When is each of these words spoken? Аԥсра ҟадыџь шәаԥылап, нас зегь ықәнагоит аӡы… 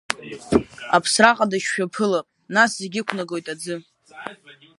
Аԥсра 0.95 1.37
ҟадыџь 1.37 1.67
шәаԥылап, 1.71 2.27
нас 2.55 2.71
зегь 2.79 2.97
ықәнагоит 3.01 3.47
аӡы… 3.53 3.75